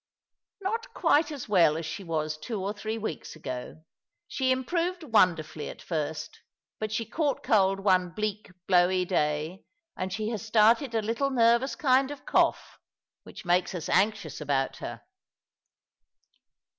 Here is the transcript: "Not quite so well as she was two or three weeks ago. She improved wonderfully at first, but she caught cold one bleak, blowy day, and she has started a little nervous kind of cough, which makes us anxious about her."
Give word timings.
"Not 0.63 0.95
quite 0.95 1.27
so 1.27 1.37
well 1.47 1.77
as 1.77 1.85
she 1.85 2.03
was 2.03 2.35
two 2.35 2.59
or 2.63 2.73
three 2.73 2.97
weeks 2.97 3.35
ago. 3.35 3.83
She 4.27 4.51
improved 4.51 5.03
wonderfully 5.03 5.69
at 5.69 5.79
first, 5.79 6.39
but 6.79 6.91
she 6.91 7.05
caught 7.05 7.43
cold 7.43 7.79
one 7.81 8.09
bleak, 8.09 8.49
blowy 8.67 9.05
day, 9.05 9.63
and 9.95 10.11
she 10.11 10.29
has 10.29 10.41
started 10.43 10.95
a 10.95 11.03
little 11.03 11.29
nervous 11.29 11.75
kind 11.75 12.09
of 12.09 12.25
cough, 12.25 12.79
which 13.21 13.45
makes 13.45 13.75
us 13.75 13.89
anxious 13.89 14.41
about 14.41 14.77
her." 14.77 15.03